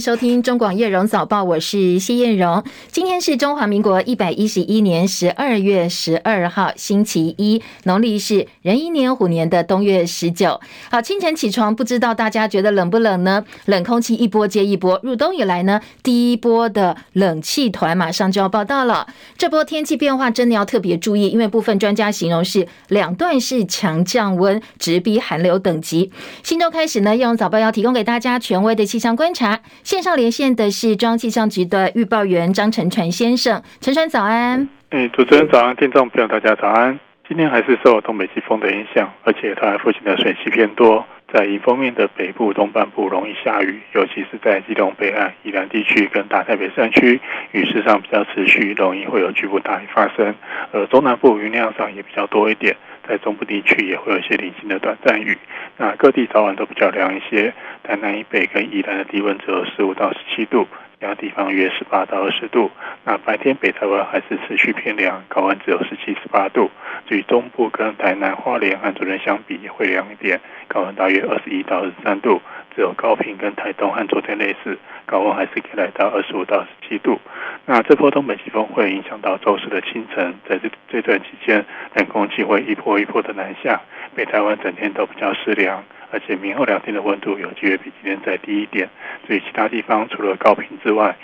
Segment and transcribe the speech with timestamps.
[0.00, 2.62] 收听中广叶荣早报，我是谢艳荣。
[2.90, 10.60] 今天是中华民国一百一十一年十二月十二号，星期一，农历是壬寅年虎年的冬月十九。
[10.90, 13.44] 好，清晨起床，不知道大家觉得冷不冷呢？
[13.64, 19.06] 冷空气一波接一波，入冬以来呢，第一波的冷气团马上就要报到了。
[19.36, 26.12] 这波天气变化真的要特别注意，因为部分专家形容是两段式强降温，直逼寒流等级。
[26.44, 29.60] 新周开始呢，叶荣早报要提供给大家权威的气象观察。
[29.88, 34.68] 线上连线的是中央气象局的预报员张承传先生，承传早安。
[34.90, 37.00] 哎，主持人早安，听众朋友大家早安。
[37.26, 47.18] 今天还是受东北季风的影响，而且它附近的水汽偏多，在迎风面的北部、东半部容易下雨，尤其是在基隆北岸、宜兰地区跟大台北山区，
[47.52, 50.34] 雨势上比较持续，容易会有局部大雨发生。
[50.70, 52.76] 而中南部云量上也比较多一点。
[53.08, 55.36] 在中部地区也会有一些零星的短暂雨，
[55.78, 57.54] 那各地早晚都比较凉一些。
[57.82, 60.68] 台南以北跟宜兰的低温只有十五到十七度，
[61.00, 62.70] 其他地方约十八到二十度。
[63.04, 66.70] 那白天北台湾还是持续偏凉，高温只有十七、十八度。
[67.06, 72.42] 至于中部跟台南、花莲和昨天相比，也会凉一点，高温大约二十一到二十三度。
[72.76, 74.78] 只有高屏跟台东和昨天类似，
[75.08, 77.18] 高温还是可以来到二十五到十七度。
[77.64, 83.80] 那这波东北季风会影响到周四的清晨，在这这段期间，冷空气会一波一波的南下，
[84.14, 88.88] 北台湾整天都比较湿凉，而且明后两天的温度有机会比今天再低一点。
[89.26, 91.16] 所以其他地方除了高频之外，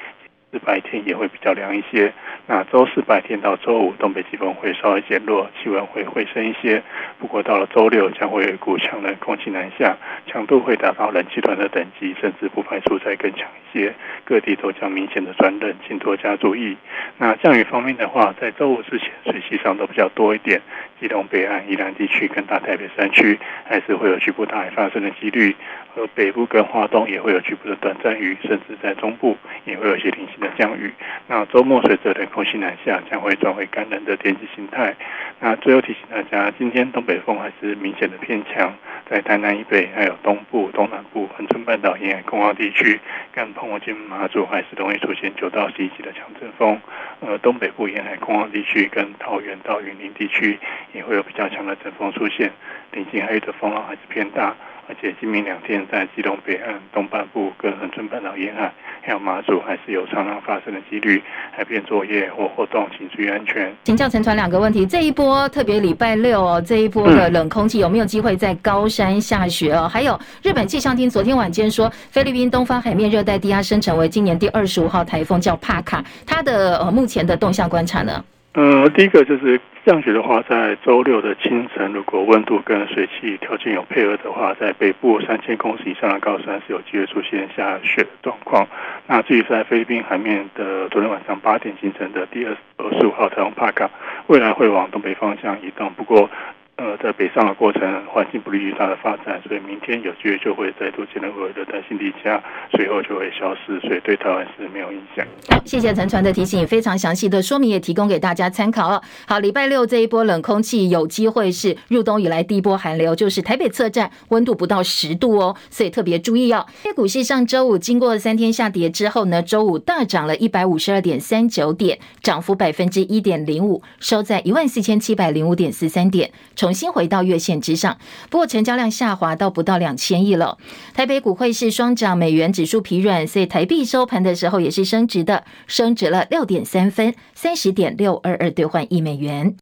[0.59, 2.13] 白天也会比较凉一些。
[2.47, 6.83] 那周四白天到周五，东北季风会稍微减弱，气温会回升一些。
[7.19, 13.95] 不过到了周六，将会有一股强冷空气南下，强度会达到冷气团的等级，甚至不排除再更强一些。
[14.25, 16.77] 各地都将明显的转冷，请多加注意。
[17.19, 20.61] 那降雨方面的话，在周五之前，水系上都比较多一点。
[21.01, 25.55] 基隆北岸、宜兰地区跟大台北山区，还是会有局部大雨发生的几率。
[25.97, 30.93] 而北部跟花东也会有局部的短暂雨，甚至在中部也会有一些零星的降雨。
[31.27, 34.95] 那周末随着冷空气南下，将会转为干冷的天气形态。
[35.41, 38.73] 那最后提醒大家，今天东北风还是明显的偏强，
[39.09, 43.01] 在台南以北、还有东部、东南部、恒春半岛沿海空旷地区，
[43.33, 46.79] 跟澎湖、金、马祖还是容易出现九到十一级的强阵风。
[47.21, 50.59] 呃，东北部沿海空旷地区跟桃园到云林地区
[50.93, 52.53] 也会有比较强的阵风出现，
[52.93, 54.55] 临近海域的风浪还是偏大。
[54.87, 58.73] 而且今明两天在基隆北岸、东半部跟恒春半岛沿海，
[59.03, 61.23] 还有马祖，还是有常常发生的几率。
[61.57, 63.75] 海边作业或活动，请注意安全。
[63.85, 69.89] 请教陈传两个问题：这一波特别礼拜六哦，这一波的冷空气有没有机会在高山下雪哦？
[69.89, 76.05] 还有日本气象厅昨天晚间说，菲律宾东方海面热带低压生成为今年第二十五号台风，叫帕卡。
[76.27, 78.25] 它的呃目前的动向观察呢？
[78.53, 79.61] 呃，第一个就是。
[79.85, 88.67] 降雪的话，在周六的清晨，如果温度跟水汽条件有配合的话，在北部三千公尺以上的高山是有机会出现下雪的状况。
[89.07, 92.57] 那至于在菲律宾海面的昨天晚上八点形成的第二
[92.99, 93.91] 十五号台风帕卡，
[94.29, 96.31] 未来会往东北方向移动，不过。
[96.77, 102.43] 呃，在北上的过程，环境不利于它的发展，所以明天有机会就会再度进入热带性低气压，
[102.73, 105.25] 随后就会消失，所以对台湾是没有影响。
[105.49, 109.01] 好，谢谢陈传的提醒，非常详细的说明也提供给大家参考哦。
[109.25, 116.67] 好，礼拜六这一波冷空气有机会是入冬以来第一波寒流，就是台北测站温度不到十度哦，所以特别注意哦。
[116.85, 126.33] A 股市上周五经过三天下跌之后呢，周五大涨了一百五十二点三九点，涨幅百分之一点零五，收在一万四千七百零五点四三点。
[126.65, 127.99] 重新回到月线之上，
[128.31, 130.57] 不过成交量下滑到不到两千亿了。
[130.95, 139.55] 台北股汇市双涨，美元指数疲软，所以台币收盘的时候也是升值的，升值了六点三分，三十点六二二兑换一美元。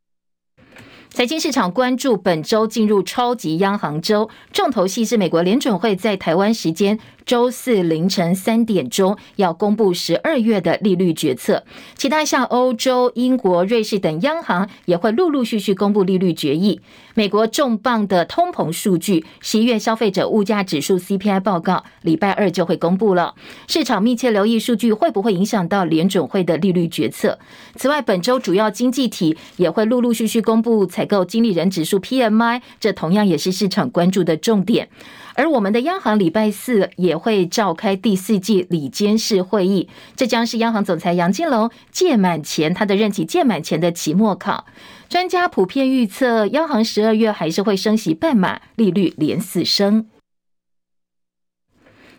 [1.11, 11.65] 财经市场关注本周进入超级央行周，重头戏是美国联准会在台湾时间周四凌晨三点钟要公布十二月的利率决策。
[11.97, 16.81] 其他像欧洲、英国、瑞士等央行也会陆陆续续公布利率决议。
[17.15, 23.35] 美国重磅的通膨数据，十一月消费者物价指数 CPI 报告，礼拜二就会公布了。
[23.69, 27.39] 市场密切留意数据会不会影响到联准会的利率决策。
[27.77, 34.89] 此外，本周主要经济体也会陆陆续续公布采购经理人指数 PMI，这同样也是市场关注的重点。
[35.35, 39.87] 而我们的央行礼拜四也也会召开第四季理监事会议，
[40.17, 44.65] 这将是央行总裁杨金龙届满前他的任期届满前的期末考。
[45.11, 50.09] 专家普遍预测，央行十二月还是会升息半码，利率连四升。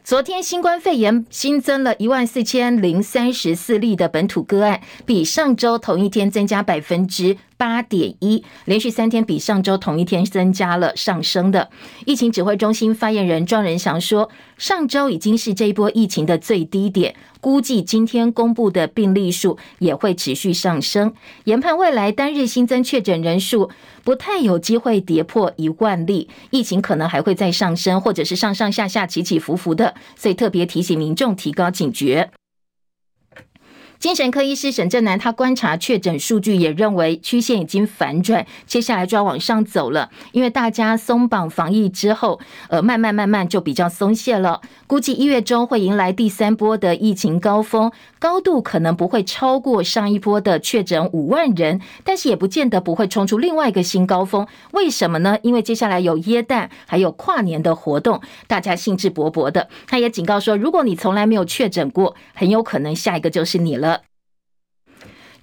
[0.04, 11.70] 昨天新冠肺炎新增了一万四千零三十四例的本土个案，比上周同一天增加百分之八点一，连续三天比上周同一天增加了上升的。
[12.06, 21.14] 疫情指挥中心发言人庄仁祥说，上周已经是这一波疫情的最低点，估计今天公布的病例数也会持续上升，
[21.46, 23.70] 研判未来单日新增确诊人数
[24.04, 32.30] 不太有机会跌破一万例，疫情可能还会再上升，或者是上上下下起起伏伏的，所以特别提醒民众提高警觉。
[34.04, 40.10] 精神科医师沈正南，他观察确诊数据，也认为曲线已经反转，接下来就要往上走了。
[40.34, 44.60] 因为大家松绑防疫之后，呃，慢慢慢慢就比较松懈了。
[44.88, 54.46] 估计一月中会迎来第三波的疫情高峰，高度可能不会超过上一波的确诊五万人，但是也不见得不会冲出另外一个新高峰。
[54.72, 55.38] 为什么呢？
[55.44, 59.70] 因为接下来有耶诞，还有跨年的活动，大家兴致勃勃的。
[59.88, 63.93] 他也警告说，如果你从来没有确诊过，很有可能下一个就是你了。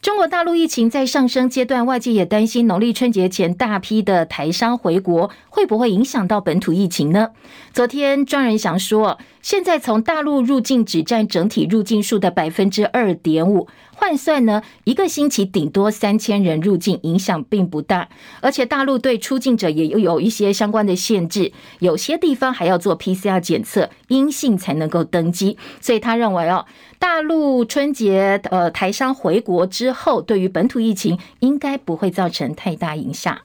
[0.02, 7.28] 中国大陆疫情在上升阶段，外界也担心农历春节前大批的台商回国，会不会影响到本土疫情呢？
[7.74, 13.68] 昨天庄仁祥说，现在从大陆入境只占整体入境数的百分之二点五。
[13.94, 18.08] 换算呢，一个星期顶多三千人入境，影响并不大。
[18.40, 25.58] 而且大陆对出境者也有一些相关的限制，有些地方还要做 PCR 检测，阴性才能够登机。
[25.82, 26.64] 所以他认为哦，
[26.98, 33.38] 大陆春节呃台商回国之后，对于本土疫情应该不会造成太大影响。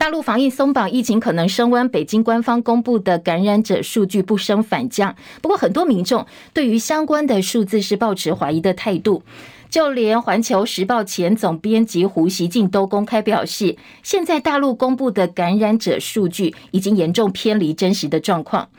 [0.00, 1.86] 大陆防疫松绑，疫情可能升温。
[1.90, 9.22] 北京官方公布的感染者数据不升反降，不过很多民众对于相关的数字是抱持怀疑的态度。
[9.68, 18.70] 就连《环球时报》前总编辑胡锡进都公开表示，现在大陆公布的感染者数据已经严重偏离真实的状况。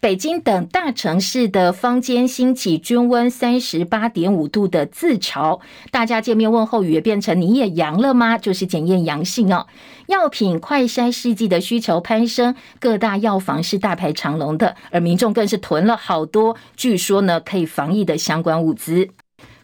[0.00, 5.60] 北京等大城市的坊间兴起均温三十八点五度的自嘲，
[5.90, 9.66] 大家见面问候语也变成“你也阳了吗？”就是检验阳性哦。
[10.06, 19.08] 药品快筛试剂的需求攀升，各大药房是大排长龙的，而民众更是囤了好多，据说呢可以防疫的相关物资。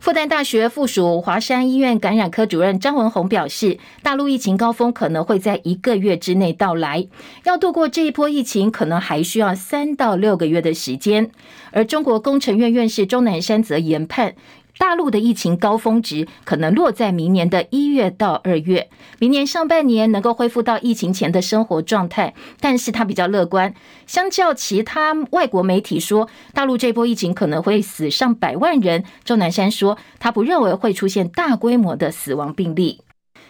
[0.04, 7.06] 复旦大学附属华山医院感染科主任张文宏表示，大陆疫情高峰可能会在一个月之内到来，
[7.44, 11.30] 要度过这一波疫情，可能还需要三到六个月的时间。
[11.70, 14.34] 而中国工程院院士钟南山则研判，
[14.76, 22.34] 大陆的疫情高峰值可能落在明年的一月到二月，明年上半年能够恢复到疫情前的生活状态。
[22.60, 23.72] 但是他比较乐观，
[24.06, 29.04] 相较其他外国媒体说，大陆这波疫情可能会死上百万人。
[29.24, 33.03] 钟南山说，他不认为会出现大规模的死亡病例。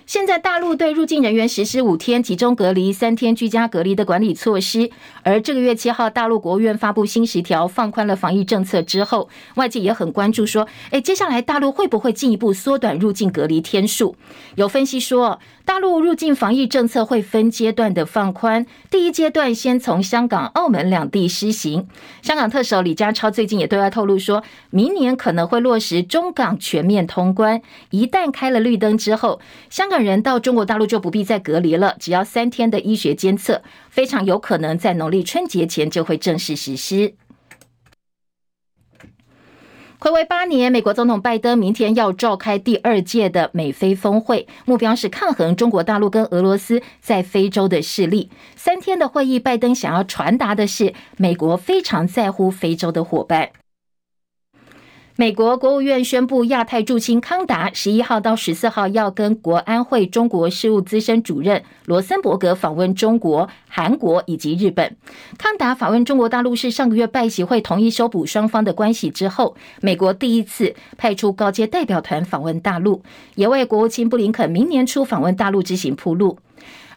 [0.06, 4.90] 现在大陆对入境人员实施五天集中隔离、三天居家隔离的管理措施，
[5.22, 14.14] 而这个月七号，大陆国务院发布新十条，放宽了防疫政策之后，外界也很关注说，诶，接下来大陆会不会进一步缩短入境隔离天数？
[14.56, 21.88] 有分析说，大陆入境防疫政策会分阶段的放宽，第一阶段先从香港、澳门两地施行。
[22.20, 27.62] 香港特首李家超最近也对外透露说，明年可能会落实中港全面通关。
[27.88, 29.40] 一旦开了绿灯之后，
[29.70, 37.14] 香港人到中国大陆就不必再隔离了，只要三天的医学监测，非常有可能在农历春节前就会正式实施。
[40.00, 48.30] 睽违八年，美国总统拜登明天要召开第二届的美非峰会，目标是抗衡中国大陆跟俄罗斯在非洲的势力。
[48.54, 53.50] 三天的会议，拜登想要传达的是，美国非常在乎非洲的伙伴。
[55.16, 64.96] 美国国务院宣布，亚太驻青康达十一号到十四号要跟国安会中国事务资深主任罗森伯格访问中国、韩国以及日本。
[65.38, 73.00] 康达访问中国大陆是上个月拜习会同意修补双方的关系之后，美国第一次派出高阶代表团访问大陆，
[73.36, 76.36] 也为国务卿布林肯明年初访问大陆之行铺路。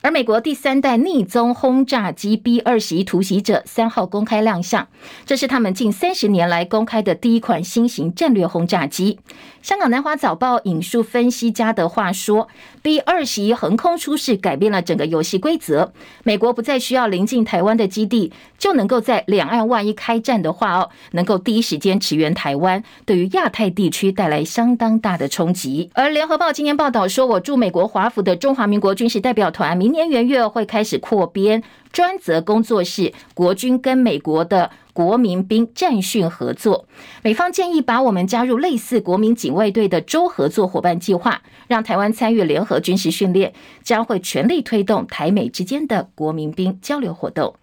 [0.07, 4.87] 而美国第三代逆踪轰炸机 B 二十一突袭者三号公开亮相，
[5.25, 9.19] 这是他们近三十年来公开的第一款新型战略轰炸机。
[9.61, 12.47] 香港南华早报引述分析家的话说
[12.81, 15.91] ：“B 二十一横空出世，改变了整个游戏规则。
[16.23, 36.85] 美国不再需要临近台湾的基地，就能够在两岸万一开战的话哦，能够第一时间驰援台湾，对于亚太地区带来相当大的冲击。”而联合报今天报道说：“我驻美国华府的中华民国军事代表团明。”明年元月会开始扩编，专责工作室国军跟美国的国民兵战训合作。
[37.23, 47.55] 美方建议把我们加入类似国民警卫队的州合作伙伴计划，让台湾参与联合军事训练，将会全力推动台美之间的国民兵交流活动。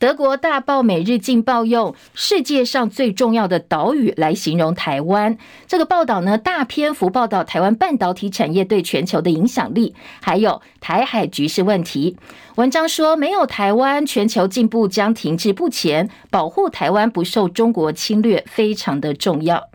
[0.00, 5.36] 德国大报《每日镜报》用“世界上最重要的岛屿”来形容台湾。
[5.66, 12.16] 这个报道呢，大篇幅报道台湾半导体产业对全球的影响力，还有台海局势问题。
[12.54, 16.08] 文章说，没有台湾，全球进步将停滞不前。
[16.30, 19.69] 保护台湾不受中国侵略，非常的重要。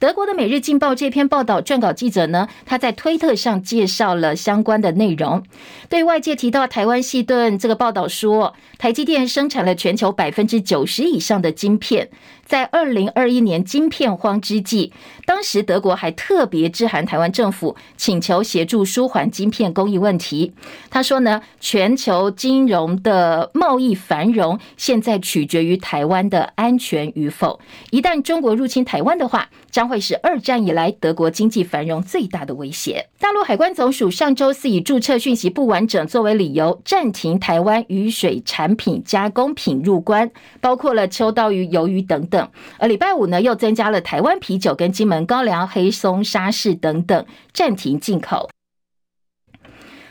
[0.00, 5.42] 德国的《每日镜报》这篇报道，撰稿记者呢，他在推特上介绍了相关的内容。
[5.90, 12.08] 对外界提到台湾矽盾，这个报道说，台积电生产了全球百分之九十以上的晶片。
[12.50, 14.92] 在二零二一年晶片荒之际，
[15.24, 20.52] 当时德国还特别致函台湾政府，请求协助舒缓晶片供应问题。
[20.90, 27.60] 他说呢，全球金融的贸易繁荣现在取决于台湾的安全与否。
[27.92, 33.06] 一旦中国入侵台湾的话，将会是二战以来德国经济繁荣最大的威胁。
[33.20, 40.28] 大陆海关总署上周四以注册讯息不完整作为理由，暂停台湾鱼水产品加工品入关，
[40.60, 42.39] 包括了秋刀鱼、鱿鱼等等。
[42.78, 48.48] 而礼拜五呢，又增加了台湾啤酒跟金门高粱、黑松沙士等等暂停进口。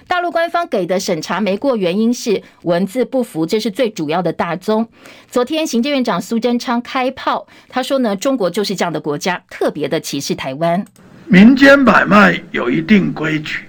[0.07, 4.89] 大陆官方给的审查没过，原因是文字不符，这是最主要的大宗。
[5.29, 10.83] 昨天行政院长苏贞昌开炮，他说呢，中国就是这样的国家，特别的歧视台湾。
[11.27, 13.59] 民间买卖有一定规矩，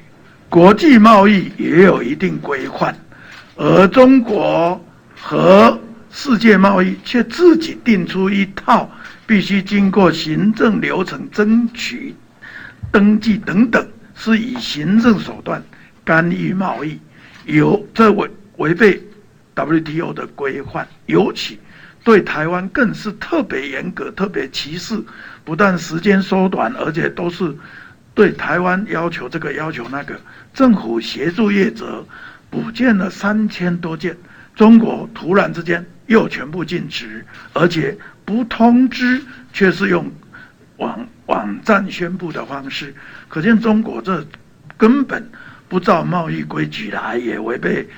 [0.49, 2.97] 国际贸易也有一定规范，
[3.57, 4.81] 而中国
[5.15, 5.79] 和
[6.13, 8.91] 世界贸易却自己定出一套
[9.27, 12.15] 必须经过行政流程争取
[12.91, 13.87] 登记等等，
[14.17, 15.63] 是以行政手段
[16.05, 16.99] 干预贸易，
[17.45, 19.01] 有这违违背
[19.55, 21.61] WTO 的规范，尤其
[22.03, 25.01] 对台湾更是特别严格、特别歧视。
[25.45, 27.57] 不但时间缩短，而且都是
[28.15, 30.21] 对台湾要求这个要求那个。
[30.53, 32.05] 政府协助业者
[32.51, 34.17] 补建了三千多件，
[34.57, 35.87] 中国突然之间。
[36.11, 40.11] 又全部禁止，而且不通知，却是用
[40.79, 42.93] 网网站宣布的方式，
[43.29, 44.27] 可见中国这
[44.77, 45.31] 根本
[45.69, 47.89] 不照贸易规矩来，也违背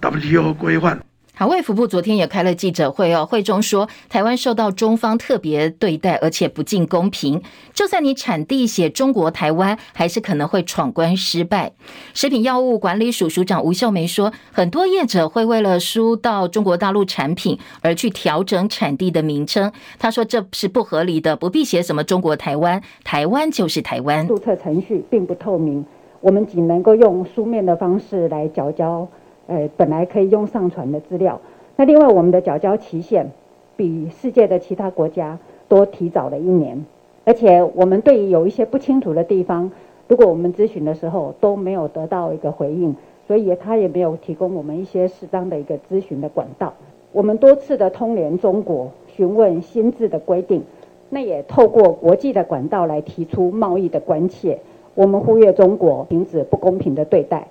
[0.00, 1.00] WTO 规范。
[1.40, 7.40] 好，卫福部昨天也开了记者会哦，会中说台湾受到中方特别对待，而且不尽公平。
[7.72, 11.72] 就算你产地写中国台湾，还是可能会闯关失败。
[12.12, 19.72] 食品药物管理署署长吴秀梅说，很多业者会为了输到中国大陆产品而去调整产地的名称。
[19.98, 24.28] 他说这是不合理的，不必写什么中国台湾，台湾就是台湾。
[24.28, 25.82] 注册程序并不透明，
[26.20, 29.08] 我们仅能够用书面的方式来缴交。
[29.50, 31.40] 呃，本来可以用上传的资料，
[31.74, 33.32] 那另外我们的缴交期限
[33.76, 35.36] 比世界的其他国家
[35.68, 36.86] 多提早了一年，
[37.24, 39.72] 而且我们对于有一些不清楚的地方，
[40.06, 42.94] 如果我们咨询的时候都没有得到一个回应，
[43.26, 46.72] 所以他也没有提供我们一些适当的一个咨询的管道。
[47.10, 50.62] 我们多次的通联中国询问新制的规定，
[51.08, 54.60] 那也透过国际的管道来提出贸易的关切，
[54.94, 57.48] 我们呼吁中国停止不公平的对待。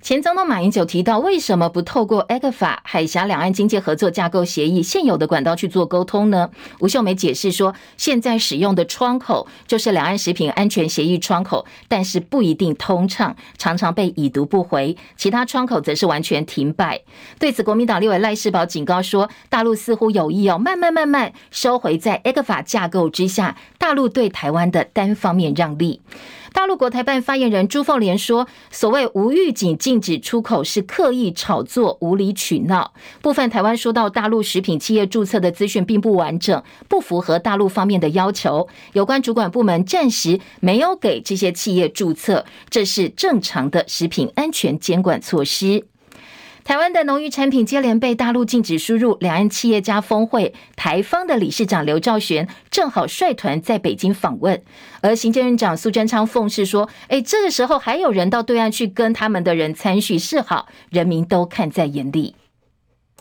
[0.00, 6.48] 前总统马英九提到，为什么不透过 ECFA 海峡两岸经济合作架构协议现有的管道去做沟通呢？
[6.78, 17.02] 吴秀梅解释说，现在使用的窗口就是两岸食品安全协议窗口，但是不一定通畅，常常被已读不回；其他窗口则是完全停摆。
[17.38, 26.00] 对此，国民党立委赖士葆警告说，大陆似乎有意要慢慢慢慢收回在 ECFA 架构之下，大陆对台湾的单方面让利。
[26.52, 32.92] 大陆国台办发言人朱凤莲说：“所谓无预警禁止出口是刻意炒作、无理取闹。
[33.22, 38.66] 部分台湾收到大陆食品企业注册的资讯并不完整，不符合大陆方面的要求。
[38.92, 45.84] 有关主管部门暂时没有给这些企业注册，这是正常的食品安全监管措施。”
[46.68, 54.62] 台湾的农渔产品接连被大陆禁止输入，两岸企业家峰会台方的理事长刘兆玄正好率团在北京访问，
[55.00, 62.34] 而行政院长苏贞昌奉是说：“哎，这个时候还有人到对岸去跟他们的人参叙示好，人民都看在眼里。”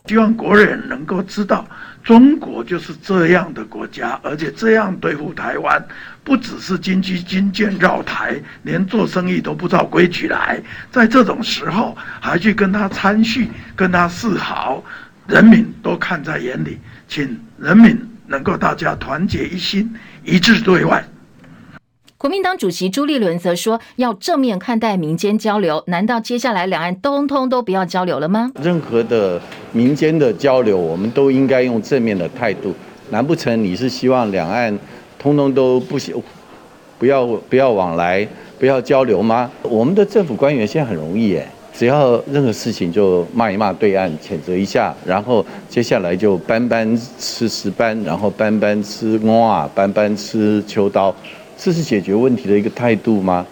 [0.08, 1.68] 希望国人能够知道，
[2.04, 5.86] 中国就是这样的国家，而且这样对付台湾。
[6.24, 10.62] 不只是军机军舰绕台，连做生意都不照规矩来，
[10.92, 14.84] 在这种时候还去跟他参叙、跟他示好，
[15.26, 21.02] 人民都看在眼里，请人民能够大家团结一心，一致对外。
[22.18, 28.52] 国民党主席朱立伦则说，要正面看待民间交流，难道接下来两岸通通都不要交流了吗？
[28.60, 29.40] 任何的
[29.72, 32.74] 民间的交流，我们都应该用正面的态度。
[33.12, 34.76] 难不成你是希望两岸？
[35.20, 36.16] 通通都不行，
[36.98, 39.52] 不要不要往来，不要交流吗？
[39.62, 51.14] 我们的政府官员现在很容易耶，只要任何事情就骂一骂对岸，谴责一下，然后接下来就班班吃石斑，然后班班吃蛙，班班吃秋刀，
[51.58, 53.46] 这是解决问题的一个态度吗？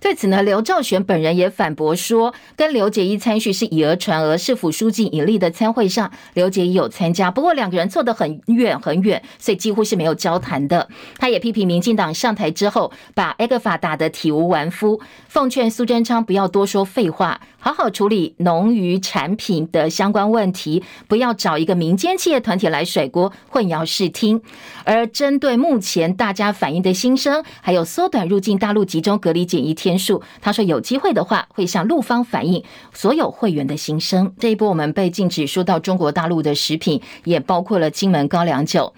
[0.00, 4.36] 对此呢，刘兆玄本人也反驳说，跟刘结一参叙是以讹传讹。
[4.38, 10.88] 市府书记尹力的参会上，刘结一有参加，不过两个人坐得很远很远，所以几乎是没有交谈的。
[11.18, 24.40] 他也批评民进党上台之后，把 ECFA 打得体无完肤，奉劝苏贞昌不要多说废话，好好处理农渔产品的相关问题，不要找一个民间企业团体来甩锅，混淆视听。
[24.84, 34.34] 而针对目前大家反映的心声，还有缩短入境大陆集中隔离检疫天数，他说有机会的话会向陆方反映所有会员的心声。
[34.38, 38.92] 这一波我们被禁止输到中国大陆的食品，也包括了金门高粱酒。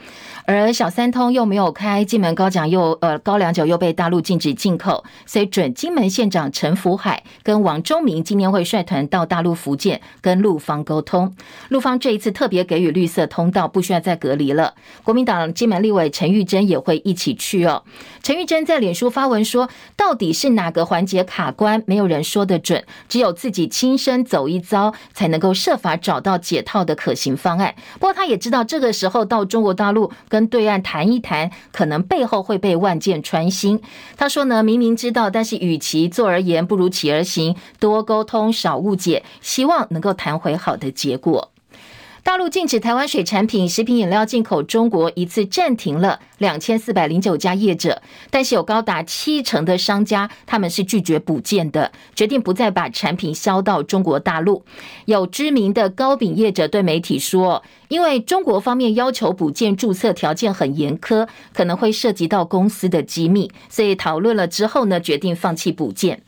[0.44, 11.34] 而小三通又没有开，金门高粱又呃高粱酒又被大陆禁止进口，所以准金门县长陈福海跟王忠明今年会率团到大陆福建跟陆方沟通，
[11.68, 14.74] 陆方这一次特别给予绿色通道，不需要再隔离了。
[15.04, 17.84] 国民党金门立委陈玉珍也会一起去哦。
[18.24, 27.74] 陈玉珍在脸书发文说，到底是哪个环节卡关，没有人说得准，只有自己亲身走一遭，才能够设法找到解套的可行方案。
[27.94, 30.12] 不过他也知道，这个时候到中国大陆。
[30.28, 33.80] 跟对岸谈一谈，可能背后会被万箭穿心。
[34.16, 41.50] 他说呢，明明知道，但是与其坐而言，不如起而行，多沟通，少误解，希望能够谈回好的结果。
[42.24, 48.00] 大陆禁止台湾水产品、食品饮料进口中国，一次暂停了两千四百零九家业者，
[48.30, 54.64] 但是有高达七成的商家他们是拒绝补件的，决定不再把产品销到中国大陆。
[55.06, 66.22] 有知名的糕饼业者对媒体说，因为中国方面要求补件注册条件很严苛，可能会涉及到公司的机密，所以讨论了之后呢，决定放弃补件。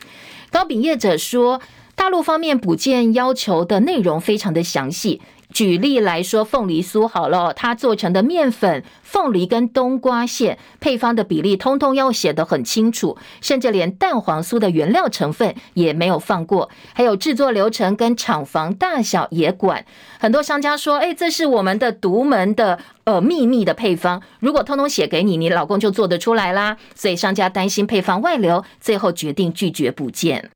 [0.50, 1.60] 糕饼业者说，
[1.94, 5.20] 大陆方面补件要求的内容非常的详细。
[5.52, 19.86] 举例来说，凤梨酥好了，它做成的面粉、凤梨跟冬瓜馅配方的比例，通通要写得很清楚，甚至连蛋黄酥的原料成分也没有放过，还有制作流程跟厂房大小也管。
[20.18, 30.50] 很多商家说：“哎，这是我们的独门的呃秘密的配方，如果通通写给你，你老公就做得出来啦。”所以商家担心配方外流，最后决定拒绝补件。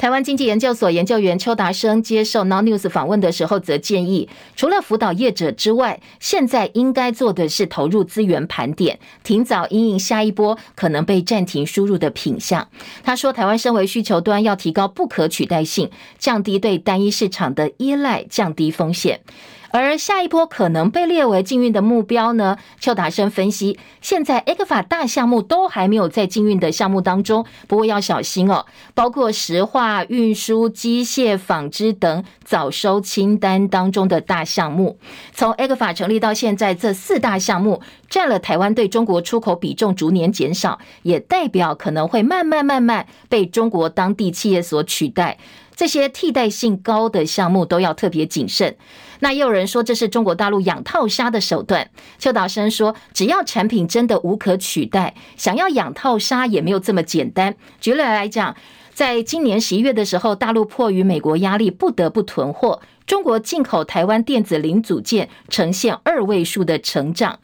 [0.00, 12.66] 台湾经济研究所研究员邱达生接受 Now News 访问的时候，则建议，除了辅导业者之外，现在应该做的是投入资源盘点，提早因应下一波可能被暂停输入的品项。
[13.04, 19.20] 他说，台湾身为需求端，要提高不可取代性，降低对单一市场的依赖，降低风险。
[19.70, 22.58] 而下一波可能被列为禁运的目标呢？
[22.80, 34.98] 邱达生分析，现在 ECFA 大项目都还没有在禁运的项目当中，不过要小心哦，包括石化、运输、机械、纺织等早收清单当中的大项目。
[35.32, 45.38] 从 ECFA 成立到现在，这四大项目占了台湾对中国出口比重逐年减少，也代表可能会慢慢慢慢被中国当地企业所取代。
[45.76, 48.76] 这些替代性高的项目都要特别谨慎。
[49.20, 51.88] 那也有人说这是中国大陆养套杀的手段。
[52.18, 57.54] 邱导生说，只要产品真的无可取代，想要养套杀也没有这么简单。
[57.80, 58.56] 举例来讲，
[58.92, 67.38] 在今年十一月的时候，大陆迫于美国压力，不得不囤货，中国进口台湾电子零组件呈现二位数的成长。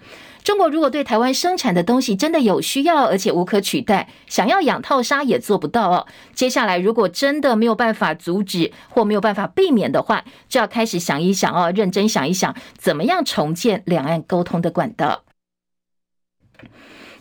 [0.47, 6.07] 中国如果对台湾生产的东西真的有需要，而且无可取代，想要养套杀也做不到哦。
[6.35, 15.26] 接下来如果真的没有办法阻止或没有办法避免的话，就要开始想一想哦，认真想一想，怎么样重建两岸沟通的管道。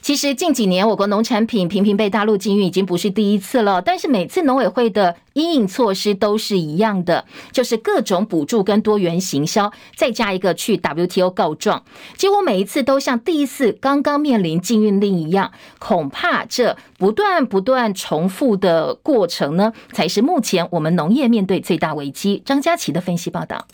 [0.05, 3.81] 其实近几年，我国农产品频频被大陆禁运已经不是第一次了。
[3.81, 11.83] 但是每次农委会的因应措施都是一样的，就是各种补助跟多元行销，再加一个去 WTO 告状，
[12.17, 15.51] 几乎每一次都像第一次刚刚面临禁运令一样。
[15.79, 22.43] 恐怕这不断不断重复的过程呢，才是目前我们农业面对最大危机。
[22.45, 23.65] 张佳琪的分析报道。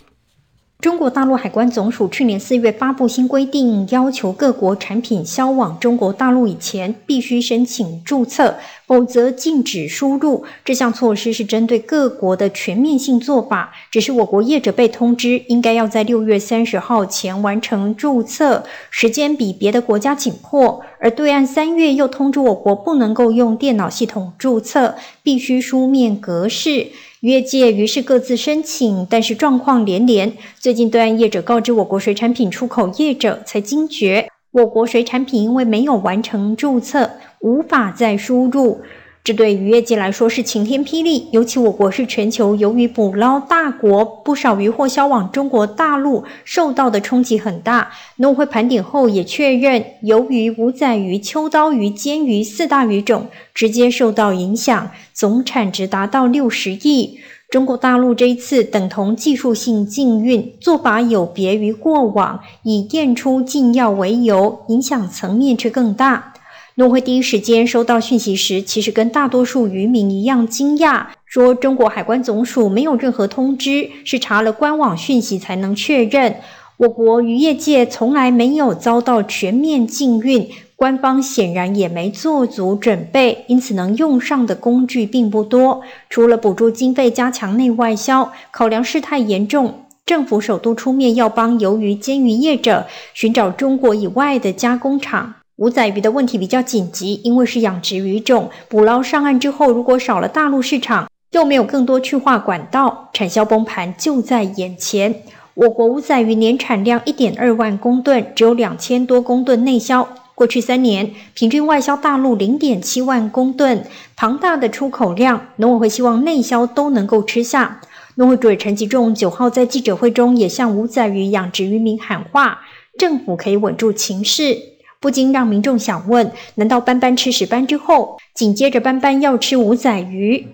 [0.81, 8.55] 中国大陆海关总署去年四月发布新规定，要求各国产品销往中国大陆以前必须申请注册，
[8.87, 10.43] 否则禁止输入。
[10.65, 20.81] 这项措施是针对各国的全面性做法，只是我国业者被通知应该要在六月三十号前完成注册，时间比别的国家紧迫。
[20.99, 26.87] 而对岸三月又通知我国不能够用电脑系统注册，必须书面格式。
[27.21, 30.33] 业界于是各自申请，但是状况连连。
[30.59, 38.81] 最近，对岸业者告知我国水产品出口业者才惊觉，我国水产品因为没有完成注册，无法再输入。
[39.23, 47.91] 这对渔业界来说是晴天霹雳，尤其我国是全球鱿鱼捕捞大国，不少渔获销往中国大陆，受到的冲击很大。
[48.15, 57.19] 农委会盘点后也确认，鱿鱼、午仔鱼、秋刀鱼、煎鱼四大鱼种直接受到影响，总产值达到六十亿。
[57.51, 66.30] 中国大陆这一次等同技术性禁运做法，有别于过往以验出禁药为由，影响层面却更大。
[66.75, 76.37] 农会第一时间收到讯息时，其实跟大多数渔民一样惊讶，说中国海关总署没有任何通知，是查了官网讯息才能确认。
[76.77, 85.81] 我国渔业界从来没有遭到全面禁运，官方显然也没做足准备，因此能用上的工具并不多。
[86.09, 95.35] 除了补助经费加强内外销，考量事态严重，政府首度出面要帮鱿鱼、鰹鱼业者寻找中国以外的加工厂。
[95.57, 105.23] 五仔鱼的问题比较紧急，因为是养殖鱼种，捕捞上岸之后，如果少了大陆市场，又没有更多去化管道，产销崩盘就在眼前。
[105.53, 110.07] 我国五仔鱼年产量一点二万公吨，只有两千多公吨内销。
[110.33, 113.85] 过去三年平均外销大陆零点七万公吨，
[114.15, 117.81] 庞大的出口量，农委会希望内销都能够吃下。
[118.15, 122.61] 农会主委陈吉仲九号在记者会中也向五仔鱼养殖渔民喊话，
[122.97, 124.57] 政府可以稳住情势。
[125.01, 130.47] 不禁让民众想问：难道斑斑吃屎斑之后，紧接着斑斑要吃五仔鱼？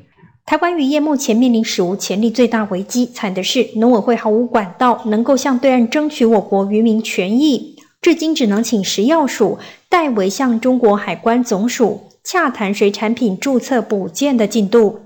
[0.45, 15.01] 台湾渔业目前面临史无前例最大危机，惨的是农委会毫无管道能够向对岸争取我国渔民权益，至今只能请食药署代为向中国海关总署洽谈水产品注册补件的进度。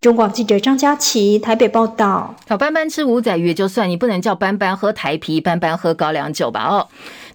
[0.00, 6.64] 中广记者张佳琪台北报道：好，斑斑吃五仔鱼就算，你不能叫斑斑喝台啤，斑斑喝高粱酒吧？
[6.68, 6.86] 哦。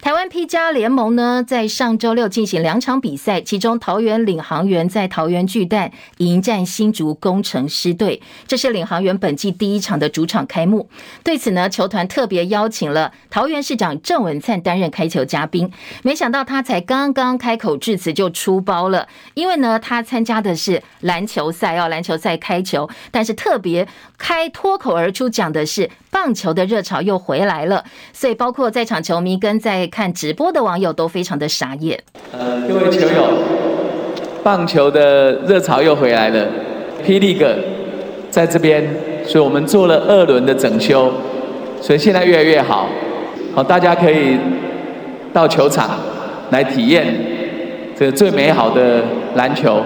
[0.04, 10.90] 台湾 P 加联盟呢，在上周六进行两场比赛，其中桃园领航员在桃园巨蛋迎战新竹工程师队，这是领航员本季第一场的主场开幕。
[11.22, 15.72] 对此呢，球团特别邀请了桃园市长郑文灿担任开球嘉宾。
[16.02, 23.88] 没想到他才刚刚开口致辞就出包了，因为呢，他参加的是篮球赛哦，篮球赛开球，但是特别
[24.18, 31.96] 开脱口而出讲的是棒球的热潮又回来了，所以包括在场球迷跟在看直播的网友都非常的傻眼。
[32.32, 33.28] 呃，各位球友，
[34.42, 36.48] 棒球的热潮又回来了。
[37.06, 37.54] 霹雳哥
[38.28, 38.84] 在这边，
[39.24, 41.12] 所以我们做了二轮的整修，
[41.80, 42.88] 所以现在越来越好。
[43.54, 44.36] 好，大家可以
[45.32, 45.90] 到球场
[46.50, 47.06] 来体验
[47.96, 49.00] 这最美好的
[49.36, 49.80] 篮球。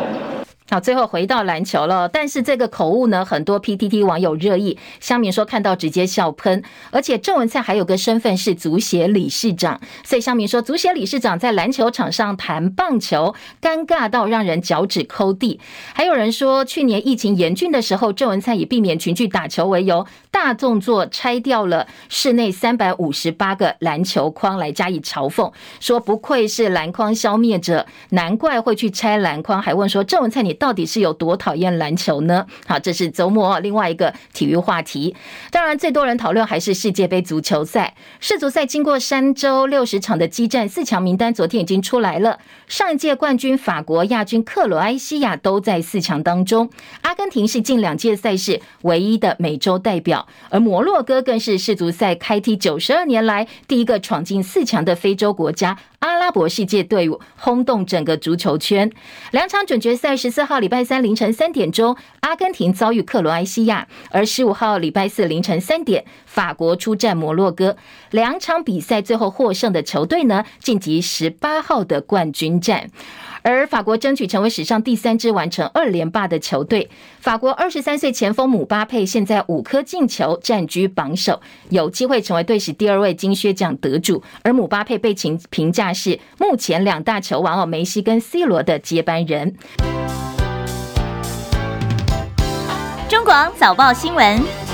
[0.71, 15.59] 好，最后回到篮球了，但是这个口误呢，很多 PTT 网友热议，香民说看到直接笑喷，而且郑文灿还有个身份是足协理事长，所以香民说足协理事长在篮球场上谈棒球，尴尬到让人脚趾抠地。
[15.95, 25.51] 还有人说，去年疫情严峻的时候，郑文灿以避免群聚打球为由，大动作拆掉了室内三百五十八个篮球框来加以嘲讽，
[25.81, 30.58] 说不愧是篮筐消灭者，难怪会去拆篮筐，还问说郑文灿你。
[30.59, 32.47] 到底是有多讨厌篮球呢？
[32.67, 35.15] 好，这是周末另外一个体育话题。
[35.51, 37.95] 当然，最多人讨论还是世界杯足球赛。
[38.21, 42.39] 世足赛经过三周六十场的激战，四强名单昨天已经出来了。
[42.67, 46.69] 上一届冠军法国、亚军克罗埃西亚都在四强当中。
[47.03, 55.79] 阿根廷是近两届赛事唯一的美洲代表，而摩洛哥更是世足赛开踢九十二年来第一个闯进四强的非洲国家。
[56.01, 58.89] 阿拉伯世界队伍轰动整个足球圈。
[59.33, 67.77] 两场准决赛十四号礼拜三凌晨三点钟，阿根廷遭遇克罗埃西亚；而十五号礼拜四凌晨三点，法国出战摩洛哥。
[68.13, 72.89] 两场比赛最后获胜的球队呢，晋级十八号的冠军战。
[73.43, 76.89] 而法国争取成为史上第三支完成二连霸的球队。
[77.21, 84.23] 法国二十三岁前锋姆巴佩现在五颗进球，占据榜首，有机会成为队史第二位金靴奖得主。
[84.43, 89.55] 而姆巴佩被评评价是目前两大球王哦，梅西跟 C 罗的接班人。
[93.09, 94.68] 中广早报新闻。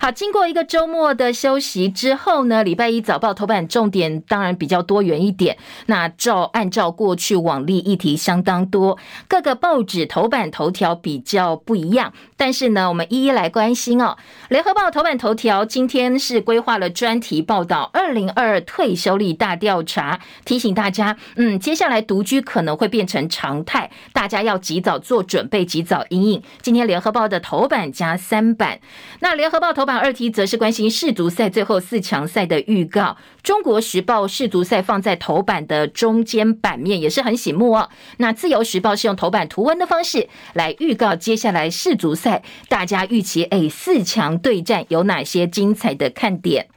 [0.00, 5.58] 好，经过一个周末的休息之后呢，礼拜一早报头版重点当然比较多元一点。
[5.86, 12.12] 那照按照过去往例，议题相当多，各个报纸头版头条比较不一样。
[12.36, 14.16] 但是呢，我们一一来关心哦。
[14.48, 26.40] 联合报头版头条今天是规划了专题报道二零二二退休率大调查，提醒大家，嗯，接下来独居可能会变成常态，大家要及早做准备，及早应应。
[26.62, 28.78] 今天联合报的头版加三版，
[29.18, 29.98] 那联合报头版。
[29.98, 33.16] 二题则是关心世足赛最后四强赛的预告。
[33.42, 37.88] 中国时报世足赛放在头版的中间版面也是很醒目哦。
[38.18, 46.68] 那自由时报是用头版图文的方式来预告接下来世足赛，大家预期诶四强对战有哪些精彩的看点？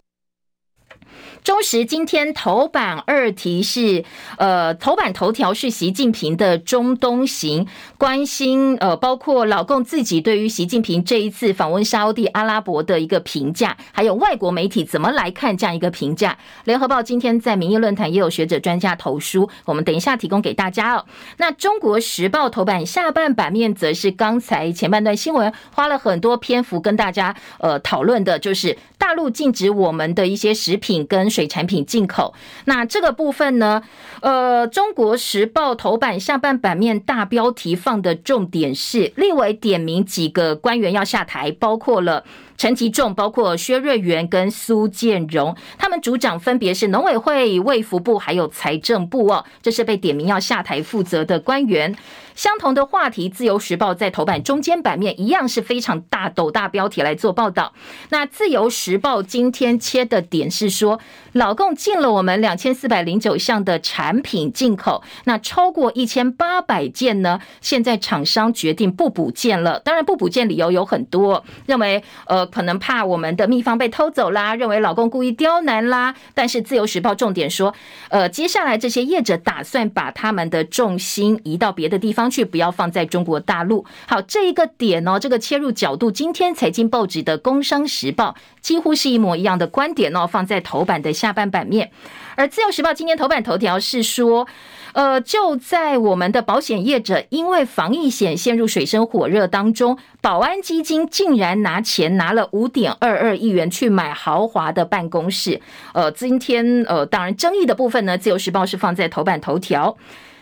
[1.43, 4.05] 中时今天头版二题是，
[4.37, 7.65] 呃，头版头条是习近平的中东行，
[7.97, 16.37] 关心呃，包括老共自己对于习近平这一次访问沙地阿拉伯的一个评价，还有外国媒体怎么来看这样一个评价。
[16.65, 21.05] 联合报今天在民意论坛也有学者专家投书，我们等一下提供给大家哦。
[21.37, 32.33] 那中国时报头版下半版面则是刚才前半段新闻花了很多篇幅跟大家呃讨论的，就是大陆禁止我们的一些食品跟水产品进口，
[32.65, 33.81] 那这个部分呢？
[34.21, 42.23] 呃，中国时报头版下半版面大标题放的重点是，立委点名几个官员要下台，包括了
[42.61, 51.95] 陈吉仲、包括薛瑞元跟苏建荣，他们组长分别是农委会、卫福部还有财政部哦，这是被点名要下台负责的官员。
[52.33, 57.73] 相同的话题，自由时报在头版中间版面一样是非常大斗大标题来做报道。
[58.09, 60.99] 那自由时报今天切的点是说，
[61.33, 69.79] 老共进了我们两千四百零九项的产品进口，那超过一千八百件呢，现在厂商决定不补件了。
[69.79, 76.15] 当然，不补件理由有很多，认为呃可能怕我们的秘方被偷走啦，认为老公故意刁难啦。
[76.33, 77.73] 但是自由时报重点说，
[78.09, 82.21] 呃，接下来这些业者打算把他们的重心移到别的地方。
[82.31, 83.85] 去不要放在中国大陆。
[84.07, 91.91] 好，这一个点哦，这个切入角度，今天财经报纸的《工商时报》几乎是一模一样的观点哦，放在头版的下半版面。
[92.35, 94.47] 而《自由时报》今天头版头条是说，
[94.93, 105.61] 呃，就在我们的保险业者因为防疫险陷入水深火热当中，保安基金竟然拿钱拿了五点二二亿元去买豪华的办公室。
[105.93, 109.97] 呃，今天呃，当然争议的部分呢，《自由时报》是放在头版头条。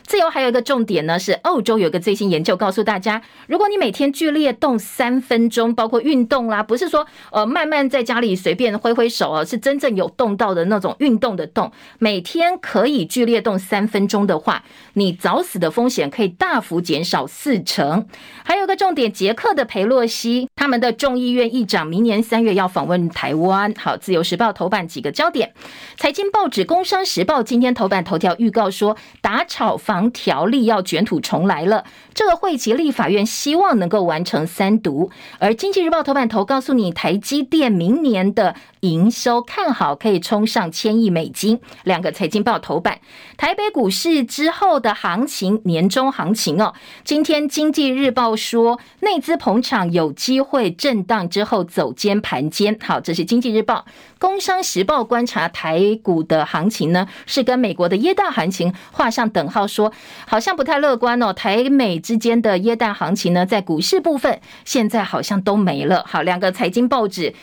[0.10, 18.08] 自由还有一个重点呢，是澳洲有个最新研究告诉大家，如果你每天剧烈动三分钟，包括运动啦，不是说呃慢慢在家里随便挥挥手啊，是真正有动到的那种运动的动，每天可以剧烈动三分钟的话，你早死的风险可以大幅减少四成。
[18.43, 23.72] 还有个重点，捷克的裴洛西他们的众议院议长明年三月要访问台湾。
[23.78, 25.54] 好，自由时报头版几个焦点，
[25.98, 29.98] 财经报纸工商时报今天头版头条预告说打炒房。
[30.12, 31.83] 条例要卷土重来了，
[32.13, 35.09] 这个会期立法院希望能够完成三读，
[35.39, 41.60] 而经济日报头版头告诉你，台积电明年的营收看好，可以冲上千亿美金。
[41.84, 43.00] 两个财经报头版，
[43.38, 46.74] 台北股市之后的行情，年终行情哦。
[47.04, 52.78] 今天经济日报说，内资捧场有机会震荡之后走尖盘尖。
[52.82, 53.86] 好，这是经济日报。
[54.18, 59.92] 工商时报观察台股的行情呢，是跟美国的耶诞行情画上等号，说
[60.28, 61.32] 好像不太乐观哦。
[61.34, 66.04] 台美之间的耶诞行情呢，在股市部分现在好像都没了。
[66.08, 67.34] 好，两个财经报纸。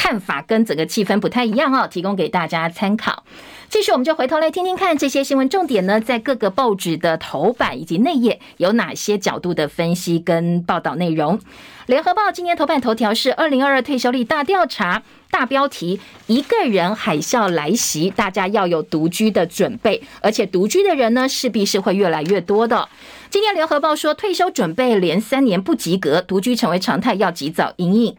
[0.00, 3.22] 看法跟整个气氛不太一样哈，提供给大家参考。
[3.68, 11.38] 继续，我们就回头来听听看这些新闻重点呢，在各个报纸的头版以及内页有哪些角度的分析跟报道内容。
[11.84, 22.88] 联合报今天头版头条是二零二二退休率大调查，大标题：一个人海啸来袭，大家要有独居的准备，而且独居的人呢，势必是会越来越多的。
[23.28, 28.16] 今天联合报说，退休准备连三年不及格，独居成为常态，要及早应应。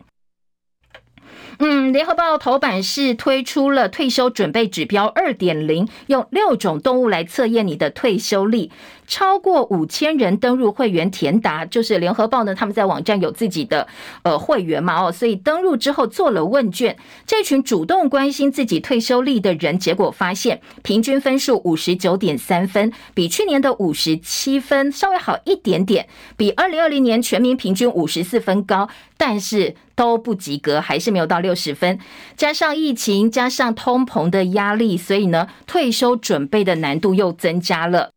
[1.64, 8.72] 嗯，联合报头版是推出了退休准备指标二点零，用六种动物来测验你的退休力。
[9.06, 13.88] 超过五千人登入会员填答，就是联合报呢，他们在网站有自己的
[14.24, 16.98] 呃会员嘛哦，所以登入之后做了问卷，
[17.28, 32.00] 这群主动关心自己退休力的人，结果发现平均分数五十九点三分，比去年的五十七分稍微好一点点，比二零二零年全民平均五十四分高，但是都不及格，还是没有到六十分。
[32.36, 38.10] 加上疫情，加上通膨的压力，所以呢，退休准备的难度又增加了。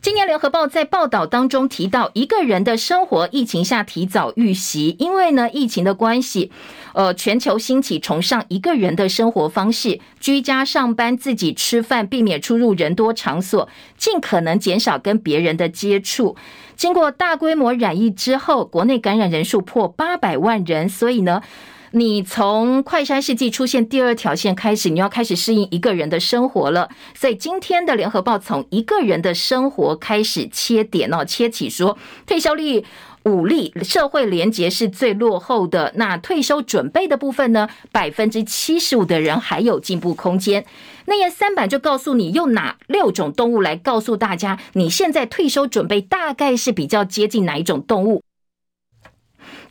[0.00, 6.52] 今年联合报在报道当中提到，一个人的生活疫情下提早遇袭，因为呢疫情的关系，
[6.92, 16.36] 呃，全球兴起崇尚一个人的生活方式，居家上班，自己吃饭，避免出入人多场所，尽可能减少跟别人的接触。
[16.76, 21.42] 经过大规模染疫之后，国内感染人数破八百万人，所以呢。
[21.92, 26.88] 你从快筛试剂出现第二条线开始，你要开始适应一个人的生活了。
[27.14, 31.96] 所以今天的联合报从一个人的生活开始切点哦，切起说
[32.26, 32.84] 退休率。
[33.24, 37.68] 五例社会连结是最落后的，那退休准备的部分呢？
[37.92, 40.64] 百分之七十五的人还有进步空间。
[41.04, 48.22] 那页三版就告诉你用哪六种动物来告诉大家，你现在退休准备大概是比较接近哪一种动物。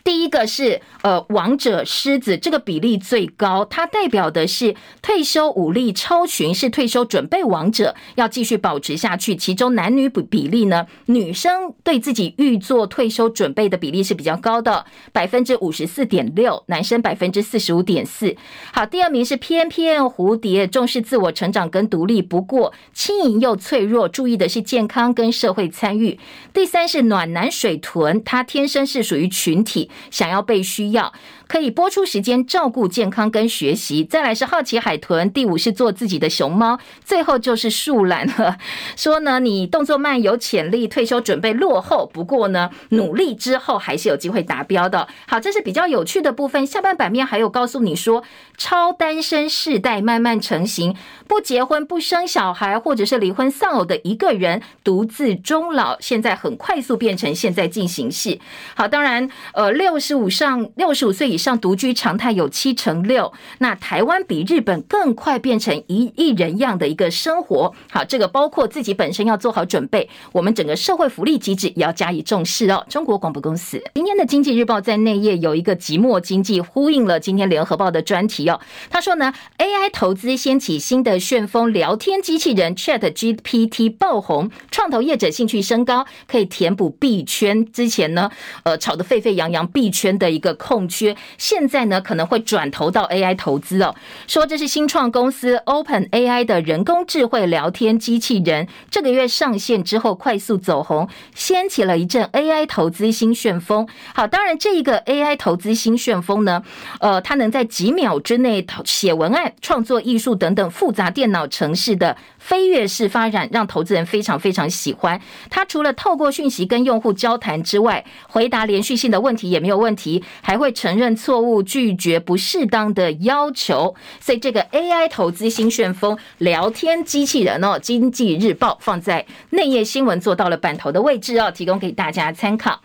[0.07, 9.35] 第一个是呃王者狮子，这个比例最高，它代表的是退休武力超群，是退休准备王者，要继续保持下去。
[9.35, 18.33] 其中男女比比例呢，女生对自己预做退休准备的比例是比较高的，百分之五十四点六，男生百分之四十五点四。
[18.71, 26.17] 好，第二名是翩翩蝴蝶，重视自我成长跟独立，不过轻盈又脆弱，注意的是健康跟社会参与。
[26.53, 29.91] 第三是暖男水豚，它天生是属于群体。
[30.11, 31.11] 想要被需要，
[31.47, 34.03] 可以拨出时间照顾健康跟学习。
[34.03, 38.57] 再来是好奇海豚，第五是做自己的熊猫，最后就是树懒了。
[38.95, 45.07] 说呢，你动作慢有潜力，退休准备落后，不过呢，努力之后还是有机会达标的。
[45.27, 46.63] 好，这是比较有趣的部分。
[46.65, 48.23] 下半版面还有告诉你说，
[48.55, 50.95] 超单身世代慢慢成型，
[51.27, 58.39] 不结婚不生小孩，或者是离婚丧偶的一个人独自终老，现在很快速变成现在进行式。
[58.75, 59.87] 好，当然，呃，六。
[59.87, 67.73] 六十五上六十五岁以上独居常态有七成六，那台湾比日本更快变成一一人样的一个生活。
[67.91, 72.83] 好，这个包括自己本身要做好准备，我们整个社会福利机制也要加以重视哦。
[72.89, 78.59] 中国广播公司今天的经济日报在内页有一个即墨经济，呼应了今天联合报的专题哦。
[78.89, 88.31] 他说呢，AI 投资掀起新的旋风，聊天机器人 ChatGPT 爆红，创投业者兴趣升高，可以填补币圈之前呢，
[88.63, 89.67] 呃，炒得沸沸扬扬。
[89.67, 93.95] 币圈的一个空缺，现在呢可能会转投到 AI 投资哦。
[94.27, 103.87] 说这是新创公司 OpenAI 的人工智慧聊天机器人，这个月上线之后快速走红，掀起了一阵 AI 投资新旋风。
[104.13, 106.63] 好，当然这一个 AI 投资新旋风呢，
[106.99, 112.15] 呃，它能在几秒之内写文案、创作艺术等等复杂电脑程式的
[112.47, 115.19] 飞跃式发展，让投资人非常非常喜欢。
[115.49, 119.77] 它除了透过讯息跟用户交谈之外，回答连续性的问题也没有。
[119.77, 132.81] 问题还会承认错误，拒绝不适当的要求，所以这个 AI 投资新旋风聊天机器人哦，经济日报放在内页新闻做到了版头的位置哦，提供给大家参考。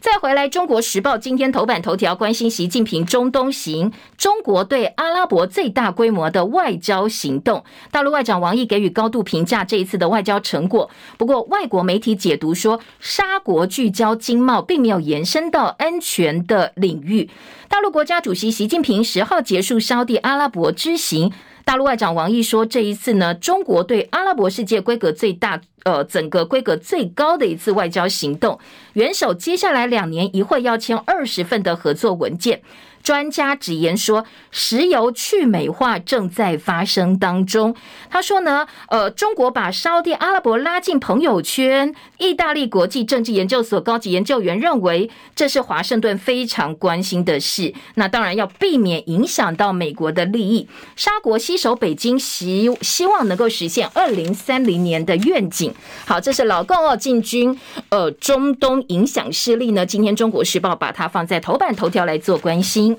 [0.00, 7.64] 再回来，《中国时报》今天头版头条关心习近平中东行，中国对阿拉伯最大规模的外交行动。
[7.90, 10.90] 大陆外长王毅给予高度评价这一次的外交成果。
[11.16, 17.30] 不过，外国媒体解读说，沙国聚焦经贸，并没有延伸到安全的领域。
[17.68, 21.32] 大陆国家主席习近平十号结束沙地阿拉伯之行。
[21.66, 28.56] 大陆外长王毅说：“这一次呢，中国对阿拉伯世界规格最大，呃，整个规格最高的一次外交行动。
[28.92, 32.62] 元首接下来两年一会要签二十份的合作文件。”
[33.06, 37.72] 专家直言说，石油去美化正在发生当中。
[38.10, 41.94] 他说呢，呃，中国把沙地阿拉伯拉进朋友圈。
[42.18, 47.72] 意大利国际政治研究所高级研究员认为，这是华盛顿非常关心的事。
[47.94, 50.66] 那当然要避免影响到美国的利益。
[50.96, 55.72] 沙国携手北京，希希望能够实现二零三零年的愿景。
[56.06, 57.56] 好，这是老共哦进军
[57.90, 59.86] 呃中东影响势力呢。
[59.86, 62.95] 今天中国时报把它放在头版头条来做关心。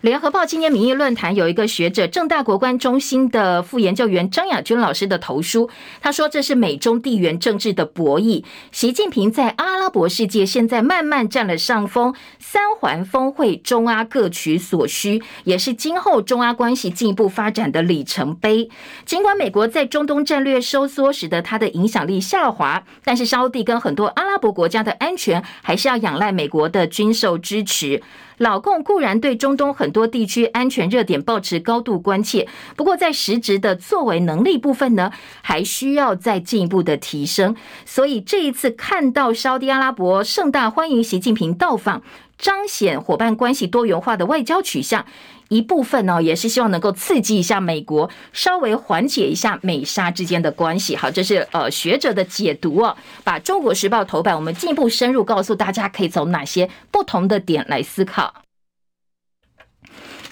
[0.00, 5.68] 联合报今年民意论坛有一个学者，正大国关中心的副研究员张亚军老师的投书，
[6.00, 8.42] 他说这是美中地缘政治的博弈。
[8.72, 18.70] 习近平在阿拉伯世界现在慢慢占了上风，三环峰会中阿各取所需，也是今后中阿关系进一步发展的里程碑。
[19.04, 28.02] 尽管美国在中东战略收缩，使得它的影响力下滑，但是沙地跟很多阿拉伯国家的安全还是要仰赖美国的军售支持。
[28.40, 37.54] 老共固然对中东很多地区安全热点抱持高度关切，不过在实质的作为能力部分呢，还需要再进一步的提升。
[37.84, 42.00] 所以这一次看到沙特阿拉伯盛大欢迎习近平到访，
[42.38, 45.04] 彰显伙伴关系多元化的外交取向。
[45.50, 50.94] 一部分呢，也是希望能够刺激一下美国，稍微缓解一下美沙之间的关系。
[50.94, 52.96] 好，这是呃学者的解读哦。
[53.24, 58.32] 把中国时报头版，我们进一步深入告诉大家，可以走哪些不同的点来思考。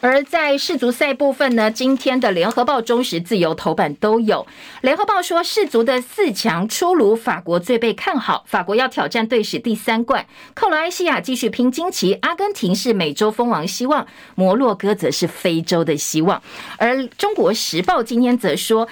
[0.00, 4.46] 而在世足赛部分呢，今天的联合报、中时、自由头版都有。
[4.82, 10.24] 联合报说，世足的四强出炉，法国最被看好，法国要挑战队史第三冠，
[10.54, 16.40] 克罗埃西亚继续拼惊奇，阿根廷是美洲蜂王希望，摩洛哥则是非洲的希望。
[16.76, 18.88] 而中国时报今天则说。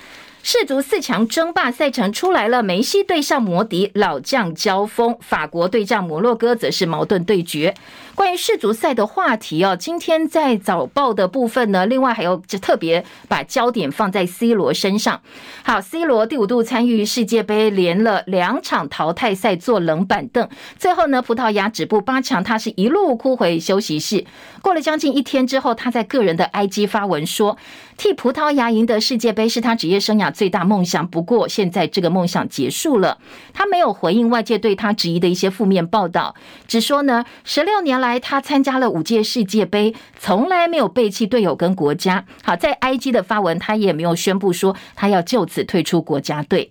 [0.49, 7.75] 世足四强争霸赛程出来了，梅西对上摩迪，老将交锋；法国对战摩洛哥，则是矛盾对决。
[8.17, 15.21] 关于世足赛的话题哦，今天在早报的部分呢，另外还有就特别把焦点放在 C 罗身上。
[15.63, 20.49] 好，C 罗第五度参与世界杯，连了两场淘汰赛坐冷板凳，
[20.79, 24.25] 最后呢，葡萄牙止步八强，他是一路哭回休息室。
[24.63, 27.59] 过了将近一天之后，他在个人的 IG 发文说，
[27.99, 31.07] 替葡萄牙赢得世界杯是他职业生涯最大梦想。
[31.07, 33.19] 不过现在这个梦想结束了，
[33.53, 36.35] 他没有回应外界对他质疑的一些负面报道，
[36.67, 38.06] 只说呢，十六年来。
[38.21, 42.25] 他参加了五届世界杯，从来没有背弃队友跟国家。
[42.43, 46.71] 好，在 IG 的发文，他也没有宣布说他要就此退出国家队。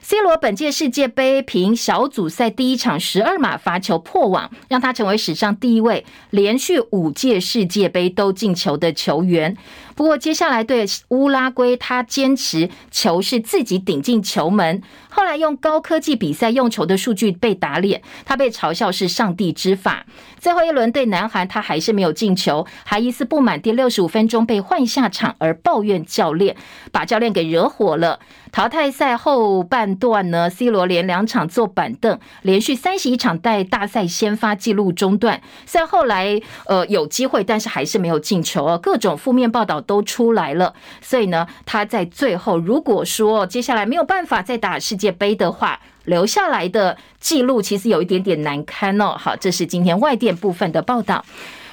[0.00, 9.54] C 罗本届世界杯凭小组赛第一场十二码罚球破网，让他成为史上第一位连续五届世界杯都进球的球员。
[9.98, 14.80] 不过接下来对乌拉圭，他坚持球是自己顶进球门。
[15.08, 20.06] 后来用高科技比赛用球的数据被打脸，他被嘲笑是上帝之法。
[20.38, 26.54] 最后一轮对南韩，他还是没有进球，还疑似不满第六十五分钟被换下场而抱怨教练，
[26.92, 28.20] 把教练给惹火了。
[28.52, 35.42] 淘汰赛后半段呢，C 罗连两场坐板凳，连续三十一场带大赛先发纪录中断。
[35.66, 38.78] 虽然后来呃有机会，但是还是没有进球哦。
[38.80, 49.16] 各种负面报道都出来了，所以呢，他在最后如果说接下来没有办法再打世界杯的话，留下来的记录其实有一点点难堪哦。
[49.18, 51.24] 好，这是今天外电部分的报道。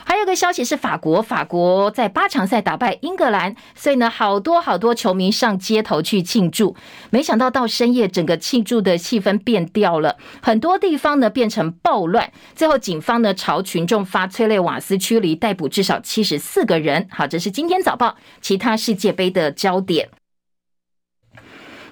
[0.08, 6.76] 还有个消息是，法国法国在八强赛打败英格兰，所以呢，好多好多球迷上街头去庆祝。
[7.10, 12.32] 没想到到深夜，整个庆祝的气氛变掉了，很多地方呢变成暴乱。
[12.56, 17.08] 最后，警方呢朝群众发催泪瓦斯驱离，逮捕至少七十四个人。
[17.10, 20.10] 好，这是今天早报其他世界杯的焦点。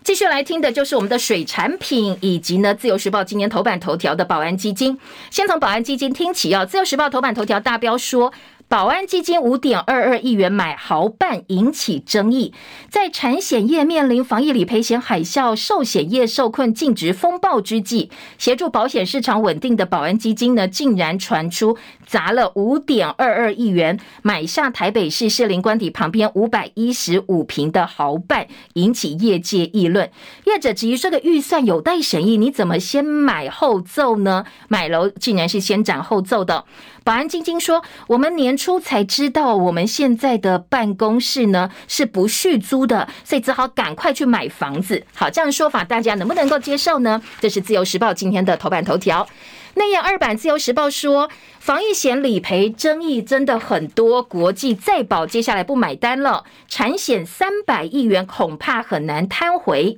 [0.04, 5.00] 继续来听的就是我们的水产品，以及呢自由时报今年头版头条的保安基金。
[5.30, 8.34] 先从保安基金听起啊，自由时报头版头条大标说。
[8.74, 12.56] 保安基金五点二二亿元买豪办引起争议，
[12.90, 18.10] 在产险业面临防疫理赔险海啸、寿险业受困净值风暴之际，
[18.40, 30.10] 协助保险市场稳定的保安基金呢，竟然传出砸了五点二二亿元买下台北市士林官邸旁边五百一十五平的豪办，引起业界议论。
[30.46, 34.46] 业者质疑这，个预算有待审议，你怎么先买后奏呢？
[34.68, 36.66] 买楼竟然是先斩后奏的。
[37.04, 45.06] 保安晶晶说：“我们年初才知道，我们现在的办公室呢是不续租的，所以只好赶快去买房子。
[45.14, 47.22] 好，这样说法大家能不能够接受呢？
[47.42, 49.28] 这是自由时报今天的头版头条。
[49.76, 51.30] 内页二版自由时报说，
[51.60, 59.98] 防疫险理赔争议真的很多，国际再保接下来不买单了，产险三百亿元恐怕很难摊回。”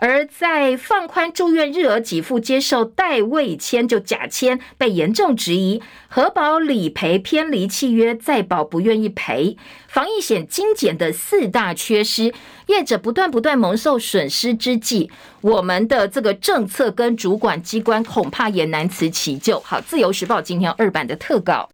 [0.00, 12.32] 而在放宽住院日额给付，接受代位签就假签，被严重质疑，核保理赔偏离契约，再保不愿意赔，防疫险精简的四大缺失，
[12.66, 15.10] 业者不断不断蒙受损失之际，
[15.42, 19.60] 我们的这个政策跟主管机关恐怕也难辞其咎。
[19.60, 21.68] 好，自由时报今天二版的特稿。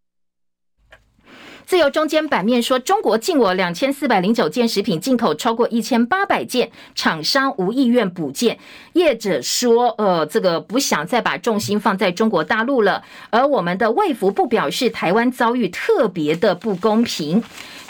[1.66, 8.56] 自由中间版面说，中国进我两千四百零九件食品进口，超过一千八百件，厂商无意愿补件。
[8.92, 13.02] 业者说，呃，这个不想再把重心放在中国大陆了。
[13.30, 17.42] 而我们的卫福部表示，台湾遭遇特别的不公平。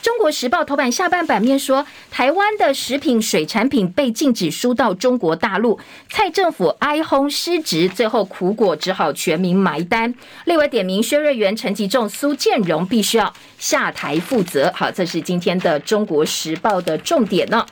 [0.03, 5.79] 中国时报头版下半版面说，台湾的食品水产品被禁止输到中国大陆，
[6.09, 10.15] 蔡政府哀轰失职，最后苦果只好全民埋单。
[10.45, 14.73] 另外点名薛瑞元、陈吉仲、苏建荣必须要下台负责。
[14.75, 17.67] 好，这是今天的中国时报的重点呢。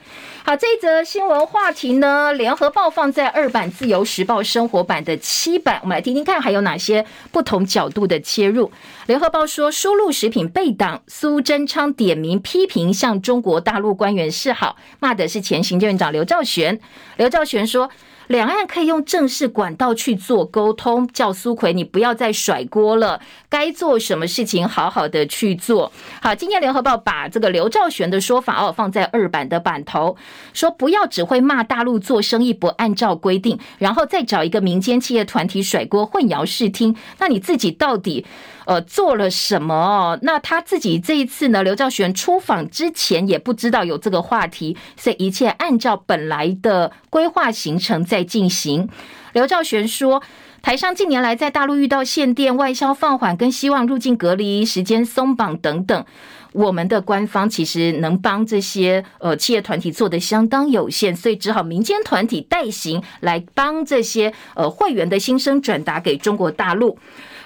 [0.47, 8.71] 好，这一则新闻话题呢，联合报放在二版，自由时报生活版的七版，我们来听听看还有哪些不同角度的切入。
[9.07, 16.79] 联合报说，输入食品被挡，苏贞昌点名批评向中国大陆官员示好，骂的是前行政院长刘兆玄。
[17.17, 17.89] 刘兆玄说。
[18.29, 25.93] 两岸可以用正式管道去做沟通，叫苏奎你不要再甩锅了，该做什么事情好好的去做。
[26.23, 30.17] 好，今天联合报把这个刘兆玄的说法哦放在二版的版头，
[30.53, 38.25] 说不要只会骂大陆做生意不按照规定，然后再找一个民间企业团体甩锅混淆视听，那你自己到底？
[38.67, 40.19] 呃，做了什么哦？
[40.23, 41.63] 那他自己这一次呢？
[41.63, 48.89] 刘兆玄出访之前也不知道有这个话题，所以一切按照本来的规划行程在进行。
[49.33, 50.23] 刘兆玄说，
[50.63, 56.05] 台商近年来在大陆遇到限电、外销放缓，跟希望入境隔离时间松绑等等，
[56.53, 66.97] 我们的官方其实能帮这些呃企业团体做的相当有限，所以只好民间团体代行来帮这些呃会员的心声转达给中国大陆。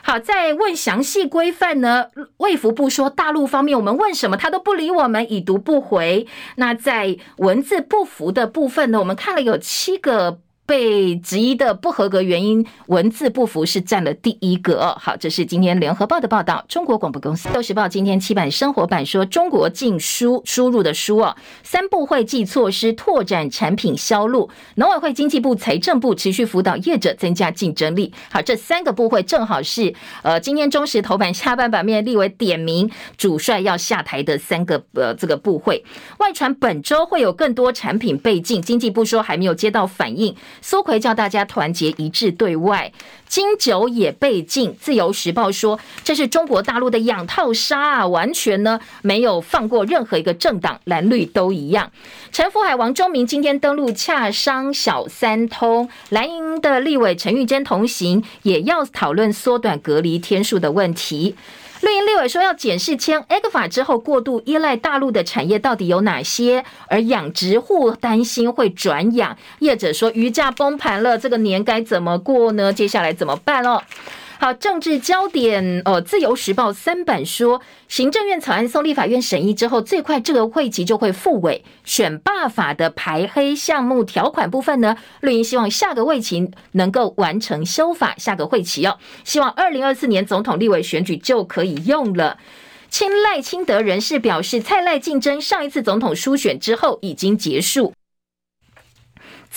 [0.09, 2.07] 好，在问详细规范呢？
[2.39, 6.27] 卫福部说，大陆方面我们问什么，他都不理我们，已读不回。
[6.57, 9.01] 那在文字不符的部分呢？
[9.01, 10.39] 我们看了有七个。
[10.69, 14.95] 被质疑的不合格原因，文字不符是占了第一个。
[15.01, 16.63] 好，这是今天联合报的报道。
[16.69, 28.13] 中国广播公司都时报今天七版生活版说，中国禁输输入的输哦，三部会计措施拓展产品销路，农委会、经济部、财政部持续辅导业者增加竞争力。
[28.31, 35.83] 好，这三个部会正好是呃，今天中时头版下半版面立为点名主帅要下台的三个呃这个部会。
[36.19, 40.37] 外传本周会有更多产品被禁，经济部说还没有接到反应。
[40.61, 42.93] 苏奎叫大家团结一致对外，
[43.27, 44.75] 金九也被禁。
[44.81, 51.91] 自由时报说，这是中国大陆的养套杀啊，完全呢没有放过任何一个政党，蓝绿都一样。
[52.33, 61.35] 陈福海、王忠明今天登陆洽商小三通，蓝营的立委陈玉珍同行，也要讨论缩短隔离天数的问题。
[61.81, 72.73] 绿营立委说要检视签 A 克法之后过度依赖大陆的产业到底有哪些，而养殖户担心会转养，业者说鱼价崩盘了，这个年该怎么过呢？
[72.73, 73.83] 接下来怎么办哦？
[74.41, 81.65] 好，政治焦点，呃，自由时报三版说，行政院草案送立法院审议之后，最快这个会期就会复委。
[81.83, 92.39] 选罢法的排黑项目条款部分呢，绿营希望下个会期能够完成修法，下个会期哦，希望二零二四年总统立委选举就可以用了。
[92.89, 97.93] 亲赖清德人士表示，蔡赖竞争上一次总统初选之后已经结束。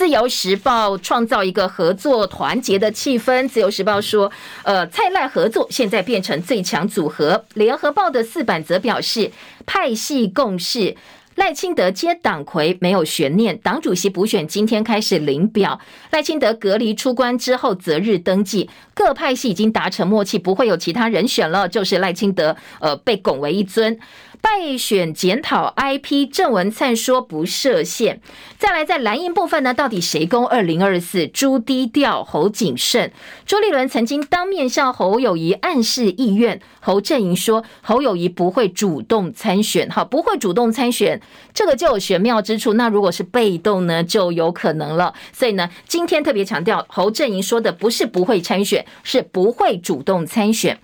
[0.02, 3.48] 自由时报创造一个合作团结的气氛。
[3.48, 4.32] 自由时报说，
[4.64, 7.46] 呃，蔡赖合作现在变成最强组合。
[7.54, 9.32] 联合报的四版则表示，
[9.68, 10.96] 派系共事，
[11.36, 13.56] 赖清德接党魁没有悬念。
[13.60, 15.80] 党主席补选今天开始领表，
[16.10, 18.68] 赖清德隔离出关之后择日登记。
[18.96, 24.00] 各派系已经达成默契，不会有其他人选了，就是赖清德，呃，被拱为一尊。
[24.42, 28.20] 败选检讨 IP，郑文灿说不设限。
[28.58, 31.28] 再来，在蓝营部分呢，到底谁攻二零二四？
[31.28, 33.12] 朱低调，侯谨慎。
[33.46, 41.22] 朱立伦曾经当面向侯友宜暗示意愿，侯阵营说侯友宜不会主动参选，好，不会主动参选，
[41.54, 42.74] 这个就有玄妙之处。
[42.74, 45.14] 那如果是被动呢，就有可能了。
[45.32, 50.80] 所以呢，今天特别强调，侯阵营说的不是不会参选，是不会主动参选。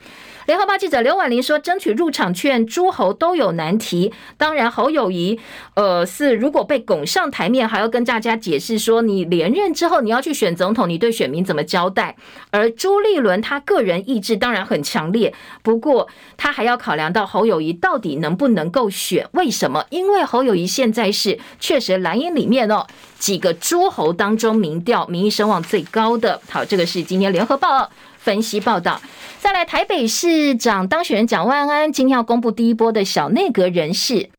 [0.48, 4.14] 联合报记者刘婉玲说：“争取入场券，诸侯都有难题。
[4.38, 5.38] 当然，侯友谊，
[5.74, 12.16] 呃，是如果被拱上台面，还要跟大家解释说，你连任之后你要去选总统，你对选民怎么交代？
[12.50, 19.28] 而朱立伦他个人意志当然很强烈，不过他还要考量到侯友谊到底能不能够选？
[19.34, 19.84] 为什么？
[19.90, 22.88] 因为侯友谊现在是确实蓝营里面哦
[23.20, 26.40] 几个诸侯当中民调民意声望最高的。
[26.50, 27.90] 好，这个是今天联合报
[28.28, 29.00] 分析报道。”
[29.40, 34.30] 再来，台北市长当选人蒋万安今天要公布第一波的小内阁人士。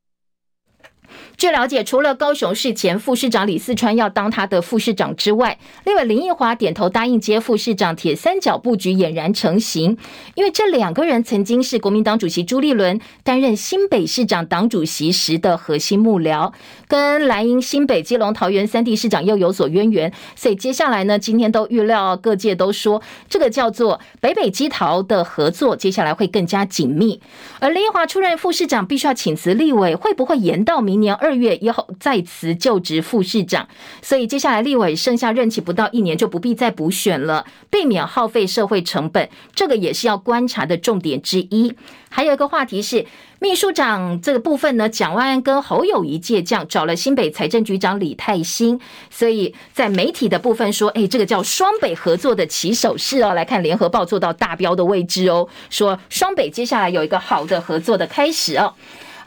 [1.38, 9.96] 据了解，除了高雄市前副市长李四川要当他的副市长之外，另外林奕华点头答应接副市长，铁三角布局俨然成型。
[10.34, 16.52] 因为这两个人曾经是国民党主席朱立伦担任新北市长党主席时的核心幕僚，
[16.88, 27.20] 跟蓝营新北、基隆、桃园三地市长又有所渊源，所以接下来呢，今天都预料各界都说这个叫做北北基桃的合作，接下来会更加紧密。
[27.60, 31.27] 而林奕华出任副市长，必须要请辞立委，会不会延到明年二？
[31.28, 33.68] 二月以后再辞就职副市长，
[34.00, 41.74] 所以接下来立委剩下任期不到一年，就不必再补选了，避免耗费社会成本，这个也是要观察的重点之一。
[42.08, 43.04] 还有一个话题是
[43.38, 53.34] 秘书长这个部分呢，蒋万安跟侯友谊借将找了新北财政局长李泰兴，所以在媒体的部分说，哎，这个叫双北合作的起手式哦。
[53.34, 58.72] 来看联合报做到大标的位置哦，说双北接下来有一个好的合作的开始哦。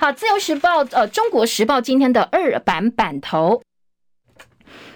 [0.02, 3.62] 好，自由时报呃，中国时报今天的二版版头，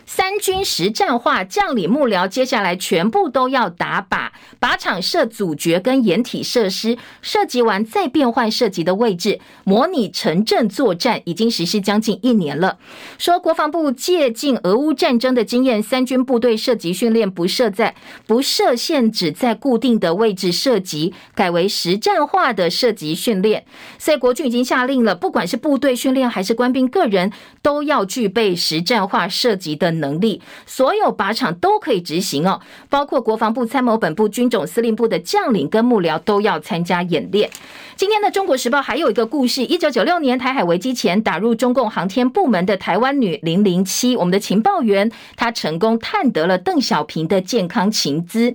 [0.05, 4.29] 三军实战化，将领幕僚接下来全部都要打靶，
[4.59, 12.77] 靶场设阻绝跟掩体设施，射击完再变换射击的位置，模拟城镇作战，已经实施将近一年了。
[13.17, 17.95] 说国防部借鉴俄乌战争的经验，三军部队射击训练不设在
[18.27, 23.65] 不设限，只在固定的位置射击，改为实战化的射击训练。
[23.97, 27.31] 所以国军已经下令了，不管是部队训练还是官兵个人，
[27.63, 37.49] 都要具备实战化射击的能能力，所有靶场都可以执行哦，包括国防部参谋本部、军种司令部的将领跟幕僚都要参加演练。
[37.95, 48.53] 今天的《中国时报》还有一个故事：一九九六年台海危机前打入中共航天部门的台湾女零零七，我们的情报员她成功探得了邓小平的健康情资。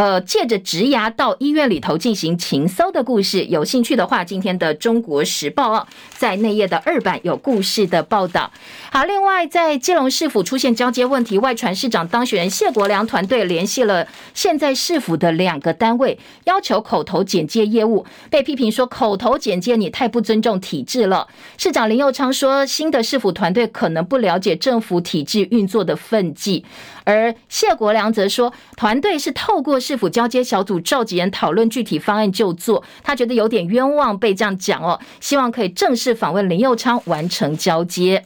[0.00, 5.86] 呃，借着职牙到医院里头进行情搜的故事，有兴趣的话，今天的《中国时报》哦，
[6.16, 8.50] 在内页的二版有故事的报道。
[8.90, 21.28] 好，另外在基隆市府出现交接问题，外传市长当选人谢国良团队联系了现在市府的两个单位，要求口头简介业务，被批评说口头简介你太不尊重体制了。
[21.58, 26.64] 市长林佑昌说，新的市府团队可能不了解政府体制运作的分际。
[27.04, 38.24] 而谢国良则说，团队是透过市府交接小组召集人讨论具体方案就做，他觉得有点冤枉被这样讲哦，希望可以正式访问林佑昌完成交接。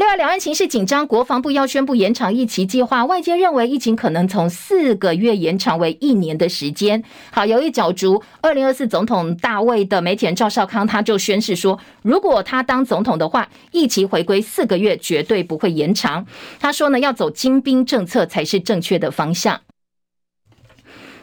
[0.00, 7.04] 另外，两岸情势紧张，国防部要宣布延长疫情计划，外界认为疫情可能从四个月延长为一年的时间。
[7.30, 16.24] 好，有意角逐二零二四总统大位的媒体人赵少康，他就宣誓说，如果他当总统的话，疫情回归四个月，绝对不会延长。
[16.58, 19.60] 他说呢，要走精兵政策才是正确的方向。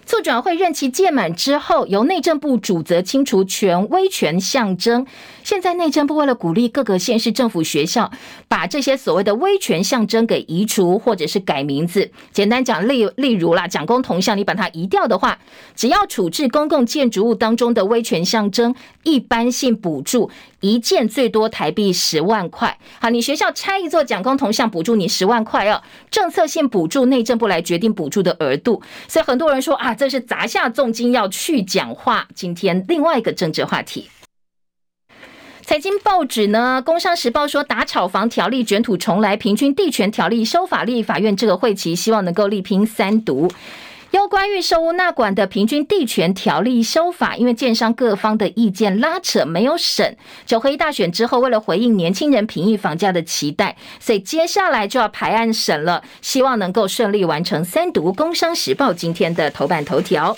[0.07, 5.05] 促转会任期届满之后，由内政部主责清除权威权象征。
[5.43, 8.09] 现在内政部为了鼓励各个县市政府学校
[8.47, 12.09] 把这些所谓的威权象征给移除，或者是改名字。
[12.31, 15.37] 简单讲，例例如啦，蒋公铜像，你把它移掉的话，
[15.75, 20.31] 只要处置公共建筑物当中的威权象征，一般性补助
[20.61, 22.79] 一件最多台币十万块。
[23.01, 25.81] 好，你学校拆一座蒋公铜像，补助你十万块哦。
[26.09, 28.81] 政策性补助内政部来决定补助的额度。
[29.09, 29.93] 所以很多人说啊。
[29.97, 32.27] 这是砸下重金要去讲话。
[32.35, 34.07] 今天另外一个政治话题，
[35.63, 43.49] 财经报纸呢，《工商时报》说打炒房条例卷土重来，平均地权条例修法，立法院这个会期希望能够力拼三读。
[44.11, 50.15] 有关预售屋纳管的平均地权条例修法，因为建商各方的意见拉扯没有审。
[50.45, 58.13] 九合一大选之后，为了回应年轻人平抑房价的期待，所以接下来就要排案审了，希望能够顺利完成三读。
[58.13, 60.37] 工商时报今天的头版头条。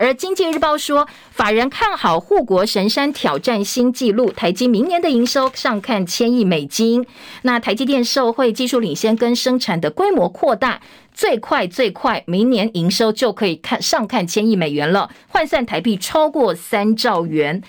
[0.00, 7.04] 而经济日报说，法人看好护国神山挑战新纪录，台积明年的营收上看千亿美金。
[7.42, 10.80] 那台积电受惠技术领先跟生产的规模扩大，
[11.18, 17.60] 最快最快明年营收就可以看上看千亿美元了，换算台币超过三兆元。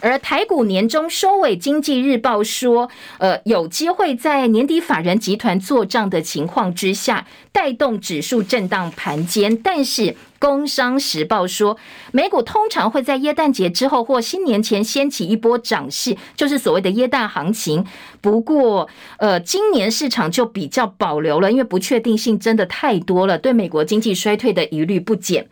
[0.00, 2.88] 而台股年终收尾，经济日报说，
[3.18, 9.56] 呃，有机会在年底法人集团做账的情况之下，带动指数震荡盘间。
[9.56, 11.76] 但是，工商时报说，
[12.12, 17.84] 美股通常会在耶诞节之后或新年前掀起一波涨势，就是所谓的耶诞行情。
[18.20, 18.88] 不过，
[19.18, 25.48] 呃，今年市场就比较保留了，因为不确定性真的太多了，对美国经济衰退的疑虑不减。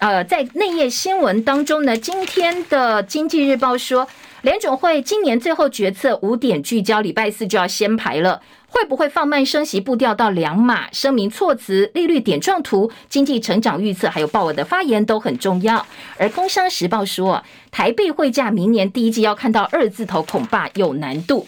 [0.00, 4.08] 呃，在内页新闻当中呢，今天的经济日报说，
[4.42, 10.90] 联准会今年最后决策五点聚焦，礼拜四就要先排了，会不会放慢升息步调到两码？
[10.92, 15.86] 声明措辞、利率点状图、经济成长预测，还有鲍尔的发言都很重要。
[16.18, 21.46] 而工商时报说，台币汇价明年第一季要看到二字头，恐怕有难度。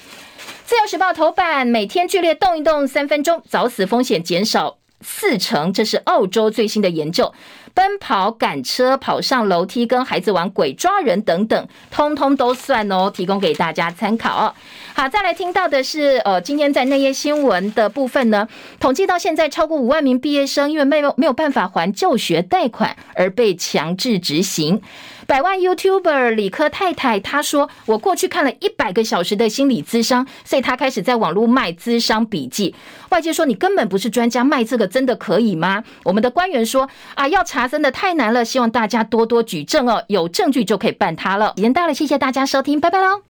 [0.64, 7.33] 自由时报头版，每天剧烈动一动三分钟，早死风险减少四成，这是澳洲最新的研究。
[7.74, 14.54] 奔跑、赶车、跑上楼梯、跟孩子玩鬼抓人等等，通通都算哦，提供给大家参考。
[14.94, 18.46] 好，再来听到的是，呃，今天在内页新闻的部分呢，
[18.78, 24.82] 统计到现在超过五万名毕业生因为没有没有办法还就学贷款而被强制执行。
[25.31, 32.74] 百万 YouTuber 理科太太她说：“我过去看了一百个小时的心理咨商，所以她开始在网络卖咨商笔记。
[33.11, 43.22] 外界说你根本不是专家，卖这个真的可以吗？”我们的官员说：“啊，要查真的太难了，希望大家多多举证哦，有证据就可以办他了。”时间到了，谢谢大家收听，拜拜喽。